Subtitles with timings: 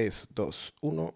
[0.00, 1.14] 3, 2, 1.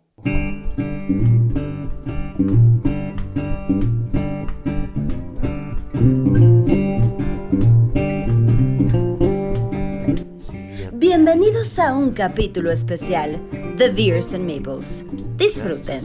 [10.93, 13.41] Bienvenidos a un capítulo especial
[13.79, 15.07] de Beers and Maples.
[15.39, 16.03] Disfruten.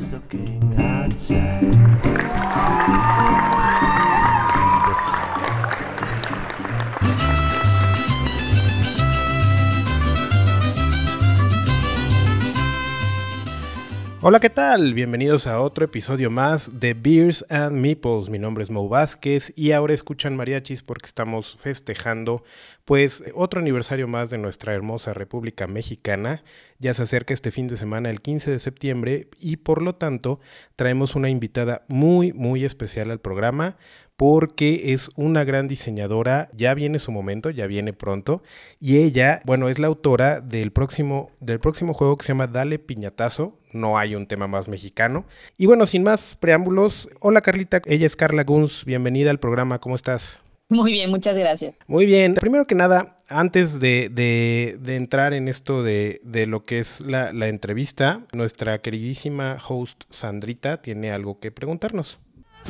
[14.22, 14.94] Hola, ¿qué tal?
[14.94, 18.28] Bienvenidos a otro episodio más de Beers and Meeples.
[18.28, 22.44] Mi nombre es Mo Vázquez y ahora escuchan mariachis porque estamos festejando
[22.84, 26.44] pues otro aniversario más de nuestra hermosa República Mexicana.
[26.80, 30.42] Ya se acerca este fin de semana el 15 de septiembre y por lo tanto
[30.76, 33.78] traemos una invitada muy muy especial al programa
[34.18, 38.44] porque es una gran diseñadora, ya viene su momento, ya viene pronto,
[38.78, 42.80] y ella, bueno, es la autora del próximo, del próximo juego que se llama Dale
[42.80, 45.26] Piñatazo, no hay un tema más mexicano.
[45.58, 49.96] Y bueno, sin más preámbulos, hola Carlita, ella es Carla Guns, bienvenida al programa, ¿cómo
[49.96, 50.40] estás?
[50.70, 51.74] Muy bien, muchas gracias.
[51.88, 56.78] Muy bien, primero que nada, antes de, de, entrar en esto de, de lo que
[56.78, 62.20] es la, la entrevista, nuestra queridísima host Sandrita tiene algo que preguntarnos.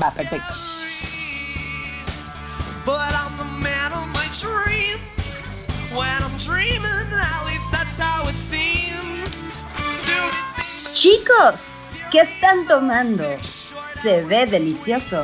[0.01, 0.53] Va, perfecto.
[11.01, 11.77] Chicos,
[12.11, 13.23] ¿qué están tomando?
[13.39, 15.23] Se ve delicioso.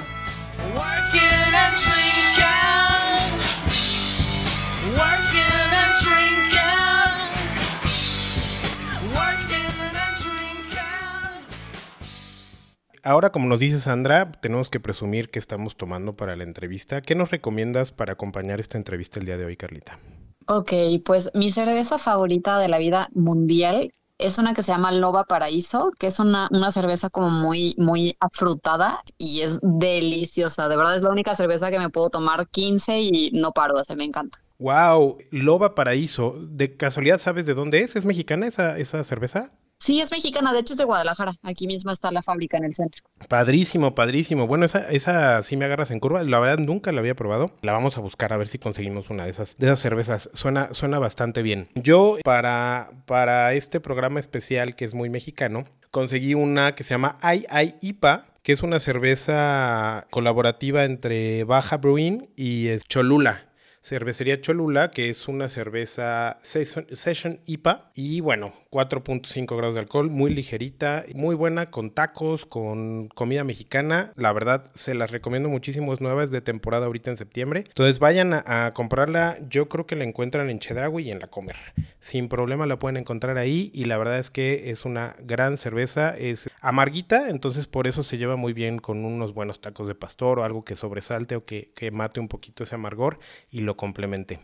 [13.04, 17.02] Ahora, como nos dice Sandra, tenemos que presumir que estamos tomando para la entrevista.
[17.02, 20.00] ¿Qué nos recomiendas para acompañar esta entrevista el día de hoy, Carlita?
[20.48, 20.72] Ok,
[21.06, 25.92] pues mi cerveza favorita de la vida mundial es una que se llama Loba Paraíso,
[26.00, 30.70] que es una, una cerveza como muy, muy afrutada y es deliciosa.
[30.70, 33.96] De verdad es la única cerveza que me puedo tomar 15 y no paro, o
[33.96, 34.40] me encanta.
[34.58, 36.36] Wow, Loba Paraíso.
[36.40, 37.96] ¿De casualidad sabes de dónde es?
[37.96, 39.52] ¿Es mexicana esa, esa cerveza?
[39.80, 41.34] Sí, es mexicana, de hecho es de Guadalajara.
[41.44, 43.04] Aquí mismo está la fábrica en el centro.
[43.28, 44.48] Padrísimo, padrísimo.
[44.48, 46.24] Bueno, esa, esa sí me agarras en curva.
[46.24, 47.52] La verdad nunca la había probado.
[47.62, 50.30] La vamos a buscar a ver si conseguimos una de esas, de esas cervezas.
[50.34, 51.68] Suena, suena bastante bien.
[51.76, 57.18] Yo, para, para este programa especial que es muy mexicano, conseguí una que se llama
[57.22, 63.50] Ay Ay IPA, que es una cerveza colaborativa entre Baja Brewing y Cholula.
[63.82, 67.92] Cervecería Cholula, que es una cerveza Session IPA.
[67.94, 74.12] Y bueno, 4.5 grados de alcohol, muy ligerita, muy buena, con tacos, con comida mexicana.
[74.18, 77.64] La verdad, se las recomiendo muchísimo, es nueva, es de temporada ahorita en septiembre.
[77.66, 81.56] Entonces vayan a, comprarla, yo creo que la encuentran en Chedraui y en La Comer.
[82.00, 86.14] Sin problema la pueden encontrar ahí y la verdad es que es una gran cerveza,
[86.18, 90.40] es amarguita, entonces por eso se lleva muy bien con unos buenos tacos de pastor
[90.40, 93.20] o algo que sobresalte o que, mate un poquito ese amargor
[93.50, 94.42] y lo complemente.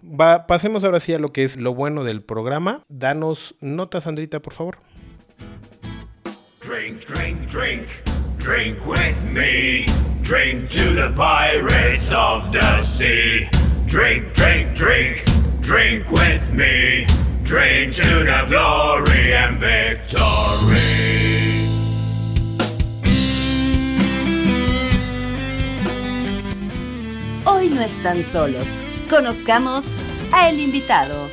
[0.47, 2.85] Pasemos ahora sí a lo que es lo bueno del programa.
[2.87, 4.77] Danos notas, Andrés por favor.
[6.59, 7.87] Drink, drink, drink,
[8.37, 9.85] drink with me.
[10.21, 13.49] Drink to the pirates of the sea.
[13.85, 15.23] Drink, drink, drink,
[15.61, 17.07] drink with me.
[17.43, 21.21] Drink to the glory and victory.
[27.43, 28.81] Hoy no están solos.
[29.09, 29.97] Conozcamos
[30.31, 31.29] a el invitado.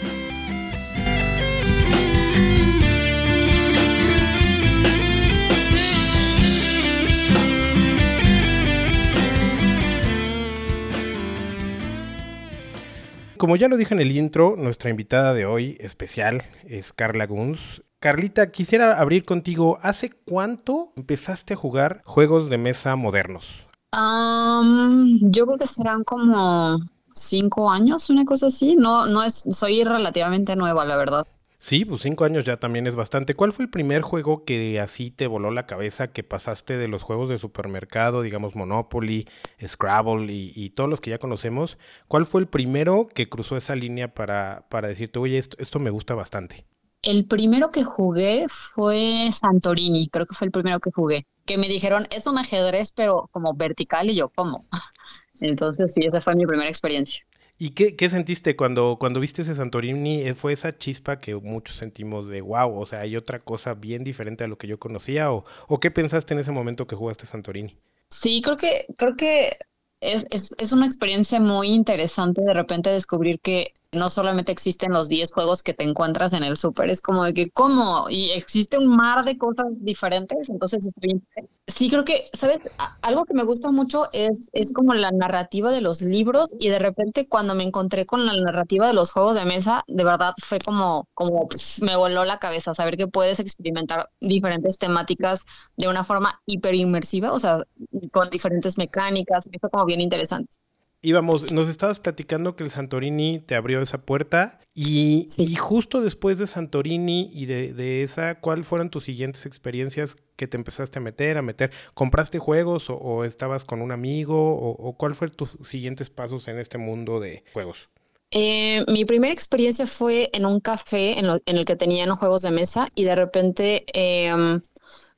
[13.38, 17.82] Como ya lo dije en el intro, nuestra invitada de hoy especial es Carla Guns.
[18.00, 19.78] Carlita, quisiera abrir contigo.
[19.80, 23.46] ¿Hace cuánto empezaste a jugar juegos de mesa modernos?
[23.92, 26.76] yo creo que serán como
[27.14, 28.74] cinco años, una cosa así.
[28.74, 31.24] No, no es, soy relativamente nueva, la verdad.
[31.60, 33.34] Sí, pues cinco años ya también es bastante.
[33.34, 37.02] ¿Cuál fue el primer juego que así te voló la cabeza, que pasaste de los
[37.02, 39.26] juegos de supermercado, digamos Monopoly,
[39.66, 41.76] Scrabble y, todos los que ya conocemos?
[42.06, 45.90] ¿Cuál fue el primero que cruzó esa línea para, para decirte, oye, esto, esto me
[45.90, 46.64] gusta bastante?
[47.02, 51.26] El primero que jugué fue Santorini, creo que fue el primero que jugué.
[51.44, 54.64] Que me dijeron, es un ajedrez, pero como vertical, y yo, ¿cómo?
[55.40, 57.24] Entonces, sí, esa fue mi primera experiencia.
[57.60, 60.22] ¿Y qué, qué, sentiste cuando, cuando viste ese Santorini?
[60.22, 62.78] Eh, ¿Fue esa chispa que muchos sentimos de wow?
[62.78, 65.32] O sea, ¿hay otra cosa bien diferente a lo que yo conocía?
[65.32, 67.76] ¿O, o qué pensaste en ese momento que jugaste Santorini?
[68.10, 69.58] Sí, creo que, creo que
[70.00, 75.08] es, es, es, una experiencia muy interesante de repente descubrir que no solamente existen los
[75.08, 78.08] 10 juegos que te encuentras en el súper, es como de que, ¿cómo?
[78.10, 81.22] Y existe un mar de cosas diferentes, entonces estoy...
[81.66, 82.58] Sí, creo que, ¿sabes?
[83.02, 86.78] Algo que me gusta mucho es, es como la narrativa de los libros y de
[86.78, 90.58] repente cuando me encontré con la narrativa de los juegos de mesa, de verdad fue
[90.60, 91.48] como, como
[91.82, 95.44] me voló la cabeza saber que puedes experimentar diferentes temáticas
[95.76, 97.64] de una forma hiper inmersiva, o sea,
[98.12, 100.56] con diferentes mecánicas, esto como bien interesante
[101.02, 106.38] íbamos, nos estabas platicando que el Santorini te abrió esa puerta y, y justo después
[106.38, 111.02] de Santorini y de, de, esa, ¿cuál fueron tus siguientes experiencias que te empezaste a
[111.02, 111.72] meter, a meter?
[111.94, 116.58] ¿Compraste juegos o, estabas con un amigo o, o cuál fueron tus siguientes pasos en
[116.58, 117.90] este mundo de juegos?
[118.30, 122.50] Eh, mi primera experiencia fue en un café en, en, el que tenían juegos de
[122.50, 124.60] mesa y de repente eh,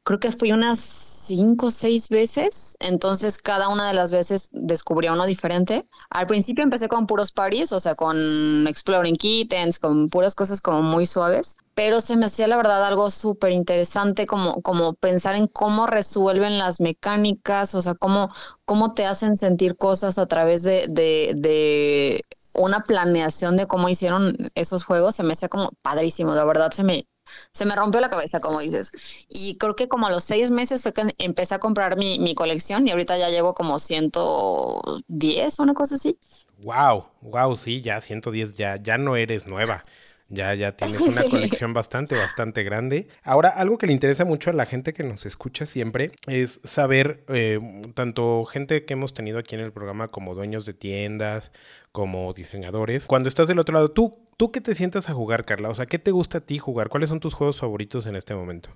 [0.03, 5.13] creo que fui unas cinco o seis veces, entonces cada una de las veces descubría
[5.13, 5.85] uno diferente.
[6.11, 10.83] Al principio empecé con puros parties, o sea, con Exploring Kittens, con puras cosas como
[10.83, 15.47] muy suaves, pero se me hacía la verdad algo súper interesante como, como pensar en
[15.47, 18.29] cómo resuelven las mecánicas, o sea, cómo,
[18.65, 22.25] cómo te hacen sentir cosas a través de, de, de
[22.55, 26.85] una planeación de cómo hicieron esos juegos, se me hacía como padrísimo, la verdad se
[26.85, 27.05] me,
[27.53, 29.27] se me rompió la cabeza, como dices.
[29.29, 32.35] Y creo que como a los seis meses fue que empecé a comprar mi, mi
[32.35, 36.19] colección y ahorita ya llevo como 110, una cosa así.
[36.63, 39.83] Wow, wow, sí, ya 110, ya, ya no eres nueva.
[40.31, 43.09] Ya, ya tienes una colección bastante, bastante grande.
[43.25, 47.25] Ahora, algo que le interesa mucho a la gente que nos escucha siempre es saber,
[47.29, 47.59] eh,
[47.95, 51.51] tanto gente que hemos tenido aquí en el programa como dueños de tiendas,
[51.91, 55.69] como diseñadores, cuando estás del otro lado, ¿tú, tú qué te sientas a jugar, Carla?
[55.69, 56.89] O sea, ¿qué te gusta a ti jugar?
[56.89, 58.71] ¿Cuáles son tus juegos favoritos en este momento?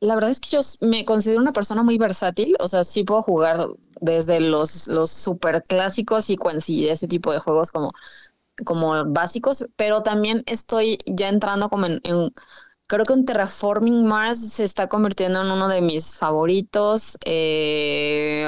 [0.00, 3.22] La verdad es que yo me considero una persona muy versátil, o sea, sí puedo
[3.22, 3.66] jugar
[3.98, 7.92] desde los, los super clásicos y ese tipo de juegos como
[8.66, 12.02] como básicos, pero también estoy ya entrando como en,
[12.86, 17.16] creo que un Terraforming Mars se está convirtiendo en uno de mis favoritos.
[17.24, 18.46] Eh,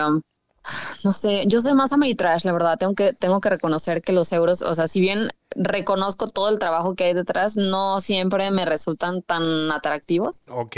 [1.02, 4.32] no sé, yo soy más Ameritrash, la verdad, tengo que, tengo que reconocer que los
[4.32, 8.64] euros, o sea, si bien reconozco todo el trabajo que hay detrás, no siempre me
[8.64, 10.42] resultan tan atractivos.
[10.50, 10.76] Ok,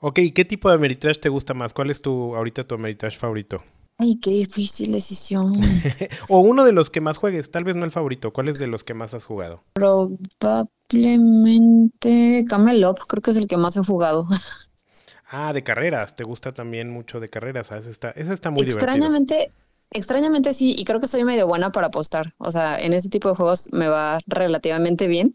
[0.00, 1.72] ok, ¿qué tipo de Ameritrash te gusta más?
[1.72, 3.62] ¿Cuál es tu, ahorita tu Ameritrash favorito?
[4.00, 5.54] Ay, qué difícil decisión.
[6.28, 8.32] o uno de los que más juegues, tal vez no el favorito.
[8.32, 9.64] ¿Cuál es de los que más has jugado?
[9.72, 14.28] Probablemente Camelot, creo que es el que más he jugado.
[15.30, 16.14] ah, de carreras.
[16.14, 17.72] ¿Te gusta también mucho de carreras?
[17.72, 19.58] Ah, ese está, ese está muy extrañamente, divertido.
[19.90, 22.34] Extrañamente sí, y creo que soy medio buena para apostar.
[22.38, 25.34] O sea, en ese tipo de juegos me va relativamente bien.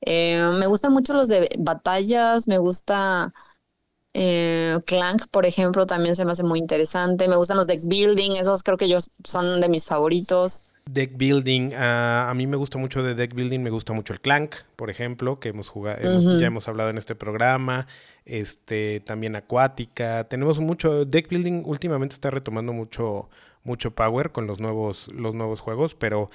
[0.00, 3.32] Eh, me gustan mucho los de batallas, me gusta
[4.12, 7.28] eh, Clank, por ejemplo, también se me hace muy interesante.
[7.28, 10.70] Me gustan los deck building, esos creo que yo son de mis favoritos.
[10.86, 14.20] Deck building, ah, a mí me gusta mucho de deck building, me gusta mucho el
[14.20, 16.00] Clank, por ejemplo, que hemos jugado,
[16.40, 17.86] ya hemos hablado en este programa.
[18.24, 20.24] Este, también Acuática.
[20.28, 21.04] Tenemos mucho.
[21.04, 23.28] Deck building últimamente está retomando mucho,
[23.64, 26.30] mucho power con los nuevos, los nuevos juegos, pero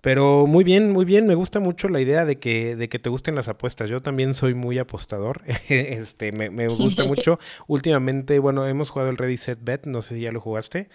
[0.00, 1.26] pero muy bien, muy bien.
[1.26, 3.90] Me gusta mucho la idea de que, de que te gusten las apuestas.
[3.90, 5.42] Yo también soy muy apostador.
[5.68, 7.38] este, me, me gusta mucho.
[7.66, 9.86] Últimamente, bueno, hemos jugado el Ready Set Bet.
[9.86, 10.88] No sé si ya lo jugaste.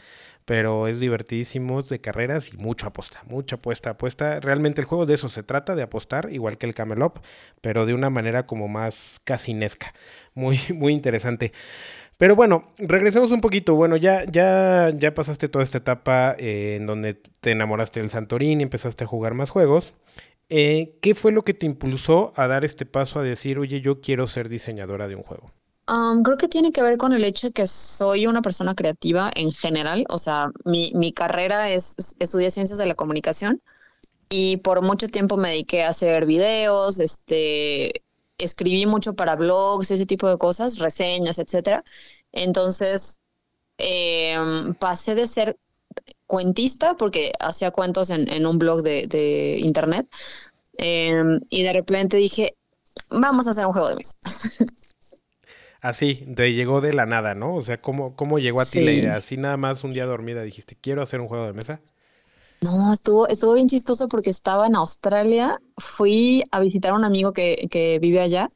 [0.46, 3.24] Pero es divertidísimo, es de carreras y mucha apuesta.
[3.28, 4.42] Mucha apuesta, apuesta.
[4.42, 7.20] Realmente el juego de eso se trata, de apostar, igual que el Camelop,
[7.62, 9.94] pero de una manera como más casinesca.
[10.34, 11.54] Muy, muy interesante.
[12.18, 13.76] Pero bueno, regresemos un poquito.
[13.76, 18.64] Bueno, ya, ya, ya pasaste toda esta etapa eh, en donde te enamoraste del Santorini,
[18.64, 19.94] empezaste a jugar más juegos.
[20.50, 24.02] Eh, ¿Qué fue lo que te impulsó a dar este paso a decir, oye, yo
[24.02, 25.52] quiero ser diseñadora de un juego?
[25.88, 29.32] Um, creo que tiene que ver con el hecho de que soy una persona creativa
[29.36, 30.06] en general.
[30.10, 33.62] O sea, mi, mi carrera es, estudié ciencias de la comunicación
[34.30, 38.03] y por mucho tiempo me dediqué a hacer videos, este,
[38.38, 41.84] escribí mucho para blogs, ese tipo de cosas, reseñas, etcétera.
[42.32, 43.22] Entonces,
[43.78, 45.58] em, pasé de ser
[46.28, 50.08] cuentista, porque hacía cuentos en, un blog de, internet,
[50.78, 52.56] em, y de repente dije,
[53.12, 54.18] vamos a hacer un juego de mesa.
[55.82, 57.56] Así, te llegó de la nada, ¿no?
[57.56, 59.16] O sea, ¿cómo, cómo llegó a ti la idea?
[59.18, 61.82] Así nada más un día dormida dijiste, quiero hacer un juego de mesa.
[62.64, 67.34] No, estuvo, estuvo bien chistoso porque estaba en Australia, fui a visitar a un amigo
[67.34, 68.48] que, que vive allá,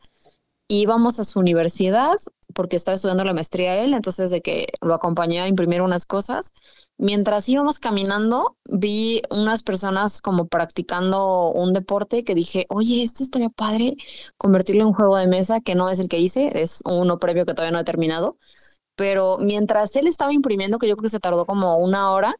[0.70, 2.16] íbamos a su universidad
[2.54, 6.54] porque estaba estudiando la maestría él, entonces de que lo acompañé a imprimir unas cosas.
[6.98, 13.50] Mientras íbamos caminando, vi unas personas como practicando un deporte que dije, oye, esto estaría
[13.50, 13.98] padre
[14.38, 17.54] convertirlo en juego de mesa, que no es el que hice, es uno previo que
[17.54, 18.38] todavía no he terminado.
[18.96, 22.34] Pero mientras él estaba imprimiendo, que yo creo que se tardó como una hora,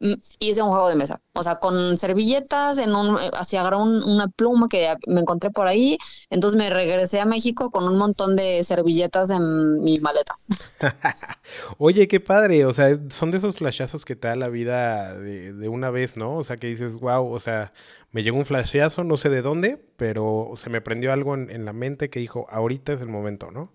[0.00, 1.20] hice un juego de mesa.
[1.32, 5.66] O sea, con servilletas, en un, eh, así agarré una pluma que me encontré por
[5.66, 5.98] ahí.
[6.30, 10.34] Entonces me regresé a México con un montón de servilletas en mi maleta.
[11.78, 12.66] Oye, qué padre.
[12.66, 16.16] O sea, son de esos flashazos que te da la vida de, de una vez,
[16.16, 16.36] ¿no?
[16.36, 17.72] O sea, que dices, wow, o sea,
[18.12, 21.64] me llegó un flashazo, no sé de dónde, pero se me prendió algo en, en
[21.64, 23.72] la mente que dijo, ahorita es el momento, ¿no?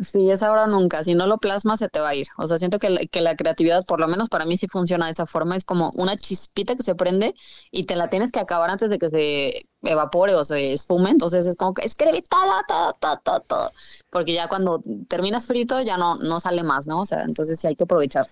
[0.00, 1.04] Sí, es ahora nunca.
[1.04, 2.26] Si no lo plasmas, se te va a ir.
[2.38, 5.06] O sea, siento que la, que la creatividad, por lo menos para mí, sí funciona
[5.06, 5.56] de esa forma.
[5.56, 7.34] Es como una chispita que se prende
[7.70, 11.10] y te la tienes que acabar antes de que se evapore o se esfume.
[11.10, 13.70] Entonces es como que escribí todo, todo, todo, todo, todo.
[14.10, 17.00] Porque ya cuando terminas frito ya no, no sale más, ¿no?
[17.00, 18.26] O sea, entonces sí hay que aprovechar.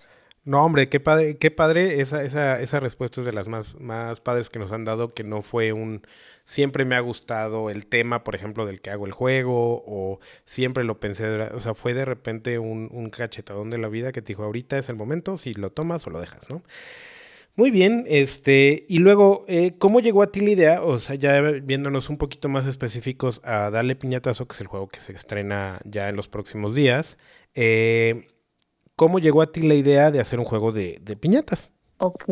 [0.49, 2.01] No, hombre, qué padre, qué padre.
[2.01, 5.23] Esa, esa, esa respuesta es de las más, más padres que nos han dado, que
[5.23, 6.01] no fue un
[6.43, 10.83] siempre me ha gustado el tema, por ejemplo, del que hago el juego, o siempre
[10.83, 14.43] lo pensé, o sea, fue de repente un, cachetadón de la vida que te dijo,
[14.43, 16.63] ahorita es el momento, si lo tomas o lo dejas, ¿no?
[17.55, 20.81] Muy bien, este, y luego, eh, ¿cómo llegó a ti la idea?
[20.81, 24.87] O sea, ya viéndonos un poquito más específicos a Darle Piñatazo, que es el juego
[24.87, 27.17] que se estrena ya en los próximos días,
[27.53, 28.29] eh,
[28.99, 31.71] ¿cómo llegó a ti la idea de hacer un juego de, de piñatas?
[31.99, 32.25] Ok,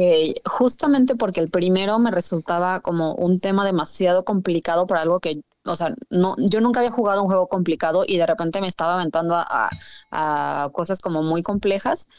[0.43, 5.75] justamente porque el primero me resultaba como un tema demasiado complicado para algo que, o
[5.77, 9.35] sea, no, yo nunca había jugado un juego complicado y de repente me estaba aventando
[9.37, 9.69] a,
[10.73, 12.09] cosas como muy complejas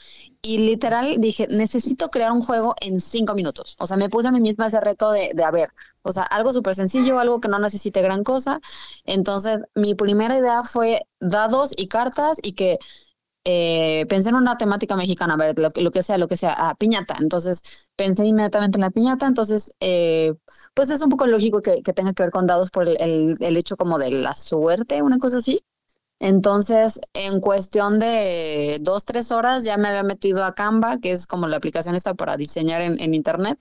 [0.40, 3.76] y literal dije, necesito crear un juego en cinco minutos.
[3.80, 5.68] O sea, me puse a mí misma ese reto de, de ver,
[6.02, 8.60] o sea, algo súper sencillo, algo que no necesite gran cosa.
[9.04, 12.78] Entonces, mi primera idea fue dados y cartas y que
[13.50, 16.52] eh, pensé en una temática mexicana, a ver, lo, lo que sea, lo que sea,
[16.52, 17.16] a piñata.
[17.18, 19.26] Entonces pensé inmediatamente en la piñata.
[19.26, 20.34] Entonces, eh,
[20.74, 23.56] pues es un poco lógico que, que, tenga que ver con dados por el, el,
[23.56, 25.60] hecho como de la suerte, una cosa así.
[26.20, 31.26] Entonces, en cuestión de dos, tres horas ya me había metido a Canva, que es
[31.26, 33.58] como la aplicación esta para diseñar en, en internet,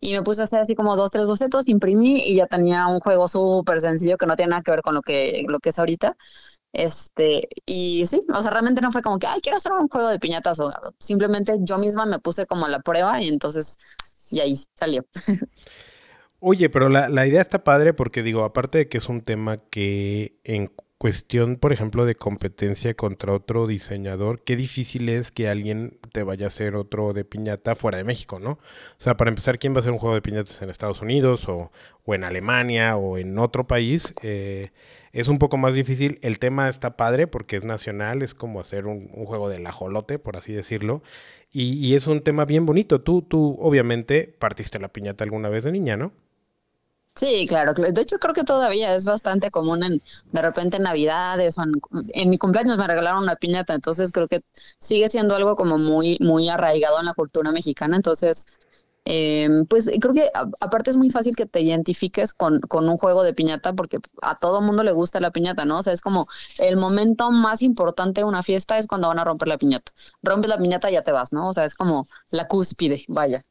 [0.00, 2.98] y me puse a hacer así como dos, tres bocetos, imprimí y ya tenía un
[3.00, 5.78] juego súper sencillo que no tiene nada que ver con lo que, lo que es
[5.78, 6.16] ahorita.
[6.78, 10.08] Este, y sí, o sea, realmente no fue como que, ay, quiero hacer un juego
[10.10, 13.78] de piñatas, o simplemente yo misma me puse como la prueba y entonces,
[14.30, 15.04] y ahí salió.
[16.38, 19.56] Oye, pero la, la idea está padre porque digo, aparte de que es un tema
[19.56, 25.98] que en cuestión, por ejemplo, de competencia contra otro diseñador, qué difícil es que alguien
[26.12, 28.52] te vaya a hacer otro de piñata fuera de México, ¿no?
[28.52, 28.58] O
[28.98, 31.72] sea, para empezar, ¿quién va a hacer un juego de piñatas en Estados Unidos o,
[32.04, 34.14] o en Alemania o en otro país?
[34.22, 34.66] Eh,
[35.12, 36.18] es un poco más difícil.
[36.22, 40.18] El tema está padre porque es nacional, es como hacer un, un juego del ajolote,
[40.18, 41.02] por así decirlo.
[41.50, 43.00] Y, y, es un tema bien bonito.
[43.00, 46.12] Tú, tú, obviamente, partiste la piñata alguna vez de niña, ¿no?
[47.18, 47.74] Sí, claro.
[47.74, 50.00] De hecho, creo que todavía es bastante común en,
[50.30, 51.72] de repente en Navidades o en,
[52.10, 54.42] en, mi cumpleaños me regalaron una piñata, entonces creo que
[54.78, 57.96] sigue siendo algo como muy, muy arraigado en la cultura mexicana.
[57.96, 58.46] Entonces,
[59.10, 63.22] eh, pues creo que aparte es muy fácil que te identifiques con, con, un juego
[63.22, 65.78] de piñata porque a todo mundo le gusta la piñata, ¿no?
[65.78, 66.26] O sea, es como
[66.58, 69.92] el momento más importante de una fiesta es cuando van a romper la piñata.
[70.22, 71.48] Rompes la piñata y ya te vas, ¿no?
[71.48, 73.42] O sea, es como la cúspide, vaya.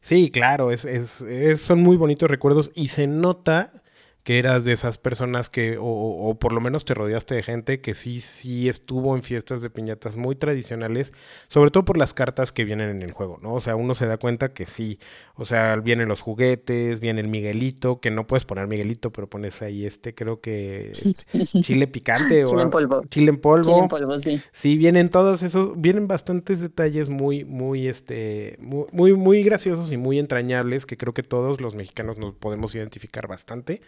[0.00, 3.83] Sí, claro, es, es, es son muy bonitos recuerdos y se nota
[4.24, 7.80] que eras de esas personas que, o, o, por lo menos te rodeaste de gente
[7.80, 11.12] que sí, sí estuvo en fiestas de piñatas muy tradicionales,
[11.48, 13.52] sobre todo por las cartas que vienen en el juego, ¿no?
[13.52, 14.98] O sea, uno se da cuenta que sí,
[15.34, 19.60] o sea, vienen los juguetes, viene el Miguelito, que no puedes poner Miguelito, pero pones
[19.60, 20.92] ahí este, creo que
[21.60, 23.02] chile picante o chile en polvo.
[23.10, 23.64] Chile en polvo.
[23.64, 24.40] Chile en polvo, sí.
[24.52, 29.98] Sí, vienen todos esos, vienen bastantes detalles muy, muy, este, muy, muy, muy graciosos y
[29.98, 33.82] muy entrañables que creo que todos los mexicanos nos podemos identificar bastante.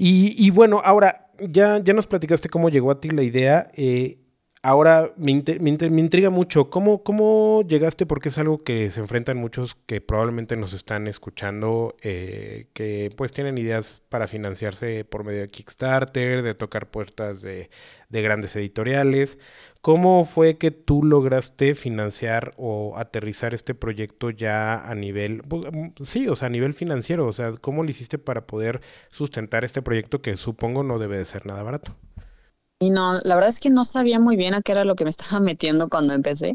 [0.00, 3.68] Y, bueno, ahora ya, ya nos platicaste cómo llegó a ti la idea.
[3.74, 4.18] Eh,
[4.62, 8.06] ahora me, me, me, intriga mucho, ¿Cómo, ¿cómo llegaste?
[8.06, 13.32] Porque es algo que se enfrentan muchos que probablemente nos están escuchando, eh, que pues
[13.32, 17.68] tienen ideas para financiarse por medio de Kickstarter, de tocar puertas de
[18.08, 19.38] grandes editoriales.
[19.80, 26.02] ¿Cómo fue que tú lograste financiar o aterrizar este proyecto ya a nivel, pues, mm,
[26.02, 27.26] sí, o sea, a nivel financiero?
[27.26, 28.80] O sea, ¿cómo lo hiciste para poder
[29.10, 31.96] sustentar este proyecto que supongo no debe de ser nada barato?
[32.80, 35.04] Y no, la verdad es que no sabía muy bien a qué era lo que
[35.04, 36.54] me estaba metiendo cuando empecé.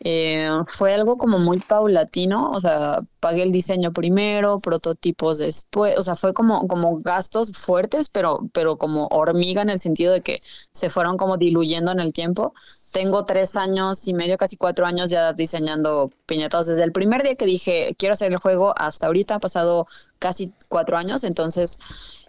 [0.00, 6.02] Eh, fue algo como muy paulatino, o sea, pagué el diseño primero, prototipos después, o
[6.02, 10.40] sea, fue como, como gastos fuertes, pero, pero como hormiga en el sentido de que
[10.72, 12.54] se fueron como diluyendo en el tiempo.
[12.92, 16.66] Tengo tres años y medio, casi cuatro años ya diseñando piñatas.
[16.66, 19.86] Desde el primer día que dije quiero hacer el juego hasta ahorita, ha pasado
[20.18, 21.78] casi cuatro años, entonces...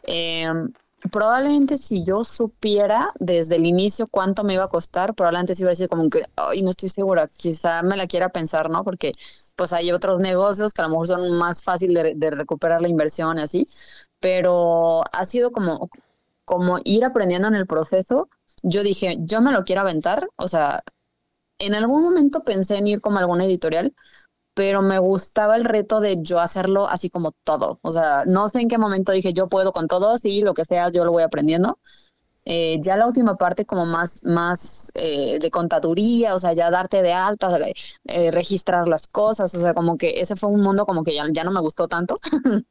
[0.04, 0.48] Eh,
[1.12, 5.76] probablemente si yo supiera desde el inicio cuánto me iba a costar, probablemente sí hubiera
[5.76, 8.84] sido como que, ay, no estoy segura, quizá me la quiera pensar, ¿no?
[8.84, 9.12] Porque
[9.56, 13.38] pues hay otros negocios que a lo mejor son más fácil de, recuperar la inversión
[13.38, 13.68] y así,
[14.20, 15.90] pero ha sido como,
[16.46, 18.30] como ir aprendiendo en el proceso.
[18.64, 20.84] Yo dije, yo me lo quiero aventar, o sea,
[21.60, 23.94] en algún momento pensé en ir como a alguna editorial,
[24.56, 27.78] pero me gustaba el reto de yo hacerlo así como todo.
[27.82, 30.66] O sea, no sé en qué momento dije, yo puedo con todo, sí, lo que
[30.66, 31.78] sea, yo lo voy aprendiendo.
[32.46, 37.02] Eh, ya la última parte como más, más eh, de contaduría, o sea, ya darte
[37.02, 37.50] de alta,
[38.06, 41.26] eh, registrar las cosas, o sea, como que ese fue un mundo como que ya,
[41.34, 42.16] ya no me gustó tanto,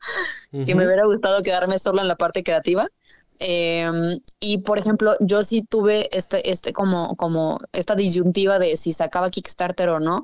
[0.53, 2.89] que me hubiera gustado quedarme solo en la parte creativa.
[3.41, 8.93] Em, y por ejemplo, yo sí tuve este, este como, como esta disyuntiva de si
[8.93, 10.23] sacaba Kickstarter o no,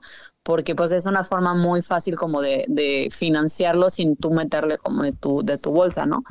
[0.51, 5.05] porque pues es una forma muy fácil como de, de financiarlo sin tú meterle como
[5.05, 6.25] de tu, de tu bolsa, ¿no?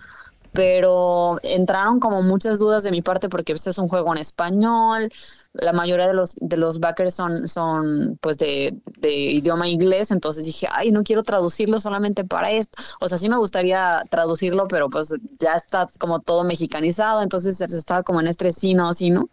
[0.51, 5.09] pero entraron como muchas dudas de mi parte porque este es un juego en español,
[5.53, 10.43] la mayoría de los, de los backers son, son pues de, de, idioma inglés, entonces
[10.43, 14.89] dije, ay, no quiero traducirlo solamente para esto, o sea, sí me gustaría traducirlo, pero
[14.89, 19.29] pues ya está como todo mexicanizado, entonces estaba como en estrés, sí, no, sí, no,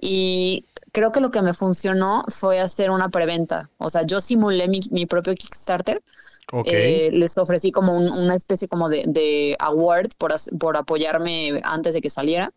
[0.00, 0.64] y
[0.96, 4.80] creo que lo que me funcionó fue hacer una preventa, o sea, yo simulé mi,
[4.90, 6.02] mi propio Kickstarter,
[6.64, 12.08] eh, les ofrecí como una especie como de, award por, por apoyarme antes de que
[12.08, 12.50] saliera.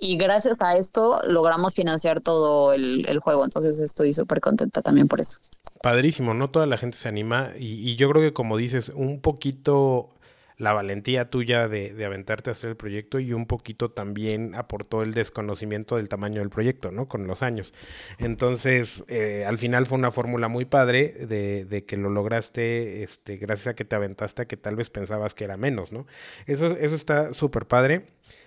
[0.00, 3.44] Y gracias a esto logramos financiar todo el, juego.
[3.44, 5.38] Entonces estoy súper contenta también por eso.
[5.80, 6.50] Padrísimo, ¿no?
[6.50, 7.52] Toda la gente se anima.
[7.56, 10.08] Y, y yo creo que como dices, un poquito
[10.56, 15.12] la valentía tuya de, aventarte a hacer el proyecto y un poquito también aportó el
[15.12, 17.06] desconocimiento del tamaño del proyecto, ¿no?
[17.06, 17.74] Con los años.
[18.18, 23.68] Entonces, eh, al final fue una fórmula muy padre de, que lo lograste este, gracias
[23.68, 26.06] a que te aventaste a que tal vez pensabas que era menos, ¿no?
[26.46, 28.06] Eso, eso está súper padre.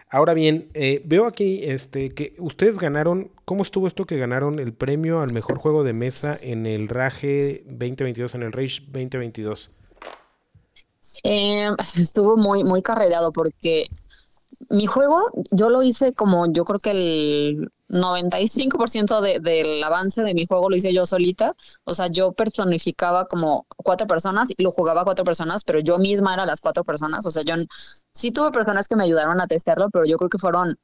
[0.09, 4.73] Ahora bien, eh, veo aquí este, que ustedes ganaron, ¿cómo estuvo esto que ganaron el
[4.73, 9.71] premio al mejor juego de mesa en el Rage 2022, en el Rage 2022?
[11.23, 13.87] Eh, estuvo muy, muy carregado porque
[14.69, 20.33] mi juego yo lo hice como yo creo que el 95% de, del avance de
[20.33, 21.53] mi juego lo hice yo solita.
[21.85, 26.33] O sea, yo personificaba como cuatro personas y lo jugaba cuatro personas, pero yo misma
[26.33, 27.25] era las cuatro personas.
[27.25, 27.55] O sea, yo
[28.11, 30.77] sí tuve personas que me ayudaron a testearlo, pero yo creo que fueron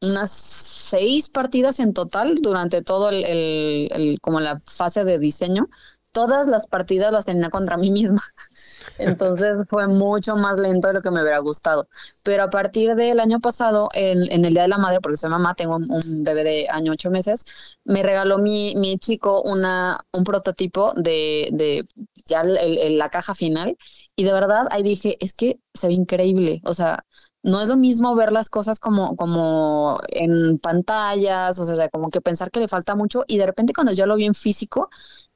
[0.00, 5.68] unas seis partidas en total durante todo el, el como la fase de diseño.
[6.12, 8.20] Todas las partidas las tenía contra mí misma.
[8.98, 11.86] Entonces fue mucho más lento de lo que me hubiera gustado.
[12.22, 15.54] Pero a partir del año pasado, en, el Día de la Madre, porque soy mamá,
[15.54, 20.92] tengo un, bebé de año ocho meses, me regaló mi, mi chico una, un prototipo
[20.96, 21.86] de, de
[22.24, 23.76] ya la caja final.
[24.16, 26.60] Y de verdad ahí dije, es que se ve increíble.
[26.64, 27.04] O sea,
[27.42, 32.20] no es lo mismo ver las cosas como, como en pantallas, o sea, como que
[32.20, 34.90] pensar que le falta mucho y de repente cuando yo lo vi en físico,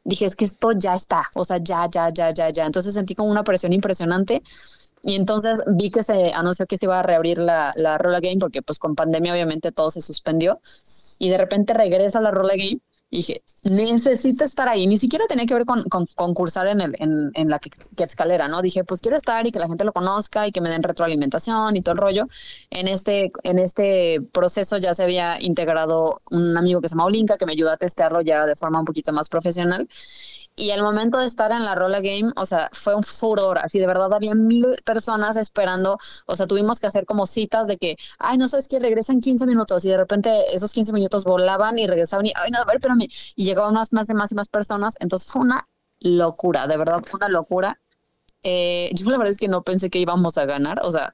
[0.06, 2.64] dije, es que esto ya está, o sea, ya, ya, ya, ya, ya.
[2.64, 4.42] Entonces sentí como una presión impresionante.
[5.02, 8.38] Y entonces vi que se anunció que se iba a reabrir la, la Rolla Game
[8.40, 10.60] porque pues con pandemia obviamente todo se suspendió.
[11.18, 12.80] Y de repente regresa la Rolla Game
[13.16, 14.86] dije, necesito estar ahí.
[14.86, 17.70] Ni siquiera tenía que ver con, concursar en, el, en, en la que,
[18.04, 18.62] escalera, ¿no?
[18.62, 21.76] Dije, pues quiero estar y que la gente lo conozca y que me den retroalimentación
[21.76, 22.26] y todo el rollo.
[22.70, 27.36] En este, en este proceso ya se había integrado un amigo que se llama Olinka,
[27.38, 29.88] que me ayudó a testearlo ya de forma un poquito más profesional.
[30.58, 33.78] Y el momento de estar en la Rola Game, o sea, fue un furor, así
[33.78, 37.96] de verdad había mil personas esperando, o sea, tuvimos que hacer como citas de que,
[38.18, 41.86] ay, no sabes qué, regresan 15 minutos y de repente esos 15 minutos volaban y
[41.86, 43.02] regresaban y, ay, no, a ver, espérame,
[43.36, 45.68] y llegaban más, y más y más personas, entonces fue una
[46.00, 47.78] locura, de verdad fue una locura.
[48.42, 51.12] Eh, yo la verdad es que no pensé que íbamos a ganar, o sea,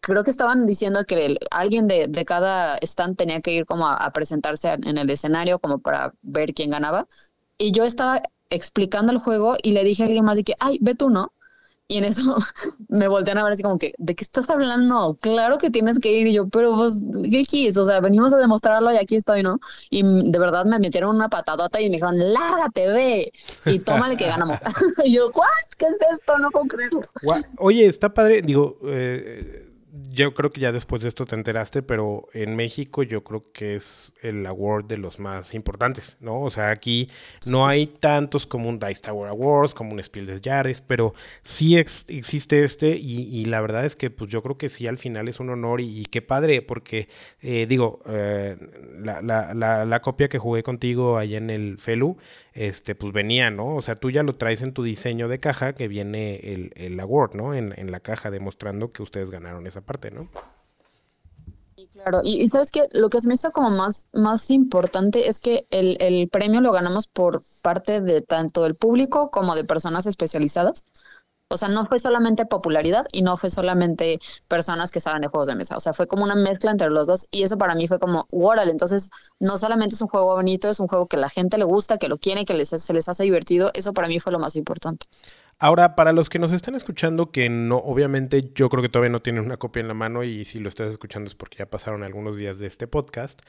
[0.00, 3.96] creo que estaban diciendo que alguien de, de, cada stand tenía que ir como a,
[3.96, 7.06] a, presentarse en el escenario como para ver quién ganaba.
[7.58, 10.78] Y yo estaba explicando el juego y le dije a alguien más de que, ay,
[10.80, 11.32] ve tú, ¿no?
[11.90, 12.36] Y en eso
[12.88, 15.16] me voltean a ver así como que, ¿de qué estás hablando?
[15.22, 16.26] Claro que tienes que ir.
[16.26, 17.78] Y yo, pero pues, ¿qué quieres?
[17.78, 19.58] O sea, venimos a demostrarlo y aquí estoy, ¿no?
[19.88, 23.32] Y de verdad me metieron una patadota y me dijeron, lárgate, ve.
[23.64, 24.58] Y tómale que ganamos.
[25.04, 25.30] y yo,
[25.78, 26.38] ¿qué es esto?
[26.38, 27.00] No puedo creerlo.
[27.56, 28.42] Oye, está padre.
[28.42, 29.67] Digo, eh,
[30.10, 33.74] yo creo que ya después de esto te enteraste, pero en México yo creo que
[33.74, 36.40] es el award de los más importantes, ¿no?
[36.40, 37.08] O sea, aquí
[37.50, 41.76] no hay tantos como un Dice Tower Awards, como un Spiel des Jahres, pero sí
[41.76, 45.40] existe este y, la verdad es que pues yo creo que sí al final es
[45.40, 47.08] un honor y, qué padre, porque
[47.40, 48.56] eh, digo, eh,
[48.98, 52.16] la, la, la, la, copia que jugué contigo allá en el Felu,
[52.52, 53.76] este, pues venía, ¿no?
[53.76, 56.98] O sea, tú ya lo traes en tu diseño de caja que viene el, el
[57.00, 57.54] award, ¿no?
[57.54, 60.28] En, en la caja demostrando que ustedes ganaron esa parte, ¿no?
[61.92, 65.66] Claro, y, sabes que lo que se me hizo como más, más importante es que
[65.70, 70.92] el, el premio lo ganamos por parte de tanto del público como de personas especializadas.
[71.50, 75.48] O sea, no fue solamente popularidad y no fue solamente personas que saben de juegos
[75.48, 75.76] de mesa.
[75.76, 78.26] O sea, fue como una mezcla entre los dos y eso para mí fue como,
[78.32, 81.64] órale, entonces no solamente es un juego bonito, es un juego que la gente le
[81.64, 83.70] gusta, que lo quiere, que les, se les hace divertido.
[83.72, 85.06] Eso para mí fue lo más importante.
[85.60, 89.22] Ahora, para los que nos están escuchando, que no, obviamente yo creo que todavía no
[89.22, 92.04] tienen una copia en la mano y si lo estás escuchando es porque ya pasaron
[92.04, 93.42] algunos días de este podcast,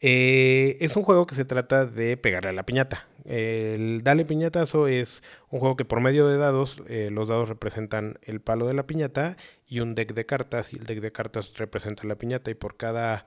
[0.00, 3.08] eh, es un juego que se trata de pegarle a la piñata.
[3.24, 8.20] El Dale Piñatazo es un juego que por medio de dados, eh, los dados representan
[8.22, 11.52] el palo de la piñata y un deck de cartas y el deck de cartas
[11.56, 13.26] representa la piñata y por cada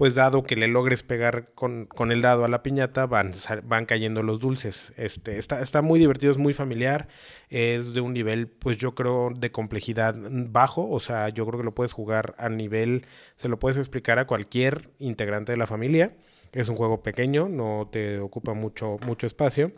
[0.00, 3.34] pues dado que le logres pegar con, con, el dado a la piñata, van,
[3.64, 4.94] van cayendo los dulces.
[4.96, 7.06] Este, está, está muy divertido, es muy familiar,
[7.50, 11.66] es de un nivel, pues yo creo, de complejidad bajo, o sea, yo creo que
[11.66, 13.04] lo puedes jugar a nivel,
[13.36, 16.16] se lo puedes explicar a cualquier integrante de la familia.
[16.52, 19.70] Es un juego pequeño, no te ocupa mucho, mucho espacio.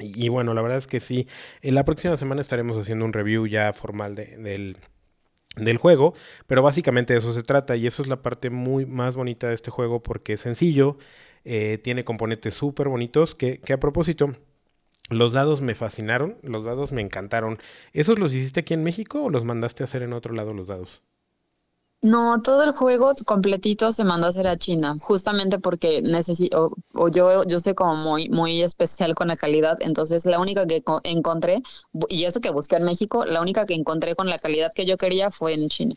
[0.00, 1.28] Y, bueno, la verdad es que sí,
[1.60, 4.78] en la próxima semana estaremos haciendo un review ya formal de, del
[5.56, 6.14] del juego,
[6.46, 9.54] pero básicamente de eso se trata y eso es la parte muy más bonita de
[9.54, 10.98] este juego porque es sencillo,
[11.44, 14.32] eh, tiene componentes súper bonitos que, que a propósito,
[15.10, 17.58] los dados me fascinaron, los dados me encantaron.
[17.92, 20.68] ¿Esos los hiciste aquí en México o los mandaste a hacer en otro lado los
[20.68, 21.02] dados?
[22.04, 27.08] No, todo el juego completito se mandó a hacer a China, justamente porque necesito, o,
[27.08, 31.62] yo, yo soy como muy, muy especial con la calidad, entonces la única que encontré,
[32.10, 34.98] y eso que busqué en México, la única que encontré con la calidad que yo
[34.98, 35.94] quería fue en China.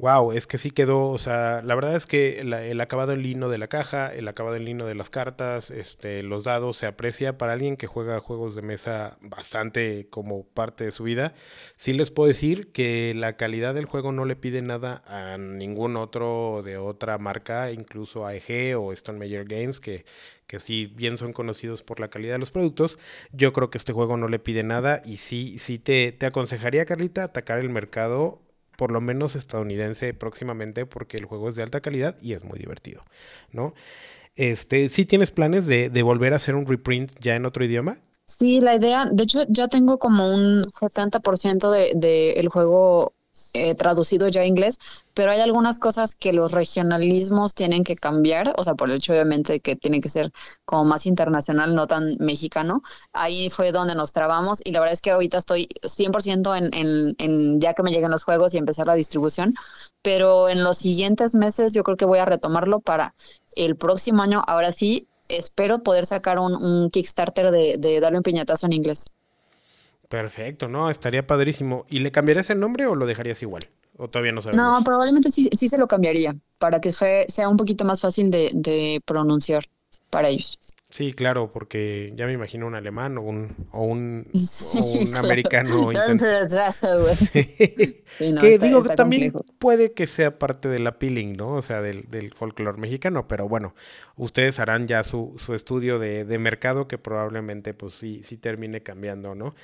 [0.00, 3.48] Wow, es que sí quedó, o sea, la verdad es que el acabado en lino
[3.48, 7.36] de la caja, el acabado en lino de las cartas, este, los dados se aprecia
[7.36, 11.34] para alguien que juega juegos de mesa bastante como parte de su vida.
[11.76, 15.96] Sí les puedo decir que la calidad del juego no le pide nada a ningún
[15.96, 20.04] otro de otra marca, incluso a EG o Stone Major Games, que,
[20.46, 20.58] que
[20.94, 22.98] bien son conocidos por la calidad de los productos,
[23.32, 26.84] yo creo que este juego no le pide nada y sí, sí te, te aconsejaría,
[26.84, 28.47] Carlita, atacar el mercado
[28.78, 32.60] por lo menos estadounidense próximamente porque el juego es de alta calidad y es muy
[32.60, 33.02] divertido,
[33.50, 33.74] ¿no?
[34.36, 37.98] Este, ¿sí tienes planes de, de volver a hacer un reprint ya en otro idioma?
[38.24, 43.14] Sí, la idea, de hecho ya tengo como un 70% de, de el juego
[43.54, 44.78] eh, traducido ya a inglés,
[45.14, 49.12] pero hay algunas cosas que los regionalismos tienen que cambiar, o sea, por el hecho
[49.12, 50.30] obviamente que tiene que ser
[50.64, 52.82] como más internacional, no tan mexicano.
[53.12, 57.14] Ahí fue donde nos trabamos y la verdad es que ahorita estoy 100% en, en,
[57.18, 59.54] en ya que me lleguen los juegos y empezar la distribución,
[60.02, 63.14] pero en los siguientes meses yo creo que voy a retomarlo para
[63.56, 68.22] el próximo año, ahora sí, espero poder sacar un, un Kickstarter de, de darle un
[68.24, 69.17] piñatazo en inglés.
[70.08, 71.84] Perfecto, no, estaría padrísimo.
[71.88, 73.68] ¿Y le cambiarías el nombre o lo dejarías igual?
[73.96, 74.56] ¿O todavía no sabes?
[74.56, 78.50] No, probablemente sí, sí se lo cambiaría para que sea un poquito más fácil de,
[78.54, 79.64] de pronunciar
[80.10, 80.58] para ellos.
[80.90, 85.88] Sí, claro, porque ya me imagino un alemán o un, o un, un americano.
[87.38, 91.56] que digo que también puede que sea parte del appealing, ¿no?
[91.56, 93.74] O sea, del, del folclore mexicano, pero bueno,
[94.16, 98.82] ustedes harán ya su, su estudio de, de, mercado que probablemente pues sí, sí termine
[98.82, 99.54] cambiando, ¿no?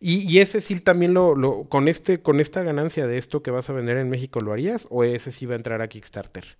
[0.00, 3.50] Y, y ese sí también lo, lo, con este, con esta ganancia de esto que
[3.50, 4.86] vas a vender en México, ¿lo harías?
[4.88, 6.56] ¿O ese sí va a entrar a Kickstarter?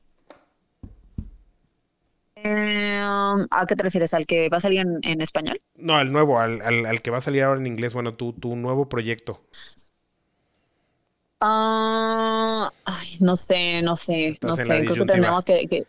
[2.36, 4.12] Eh, ¿A qué te refieres?
[4.12, 5.58] ¿Al que va a salir en, español?
[5.74, 7.94] No, al nuevo, al, al, que va a salir ahora en inglés.
[7.94, 9.42] Bueno, tu, tu nuevo proyecto.
[11.40, 12.70] Ah,
[13.20, 14.84] no sé, no sé, no sé.
[14.84, 15.86] Creo que tendremos que, que,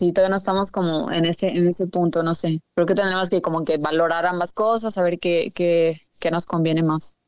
[0.00, 2.60] Sí, todavía no estamos como en ese, en ese punto, no sé.
[2.74, 6.82] Creo que tenemos que como que valorar ambas cosas, saber qué, qué, qué nos conviene
[6.82, 7.18] más.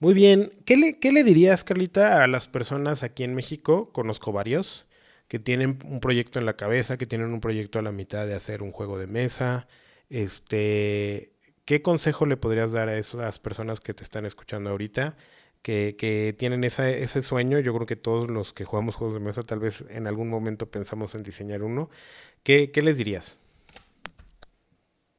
[0.00, 0.52] Muy bien.
[0.64, 3.90] ¿Qué le, ¿Qué le dirías, Carlita, a las personas aquí en México?
[3.92, 4.86] Conozco varios
[5.28, 8.34] que tienen un proyecto en la cabeza, que tienen un proyecto a la mitad de
[8.34, 9.66] hacer un juego de mesa.
[10.10, 11.32] Este,
[11.64, 15.16] ¿Qué consejo le podrías dar a esas personas que te están escuchando ahorita?
[15.62, 19.20] Que, que tienen esa, ese sueño, yo creo que todos los que jugamos juegos de
[19.20, 21.88] mesa tal vez en algún momento pensamos en diseñar uno.
[22.42, 23.40] ¿Qué, qué les dirías?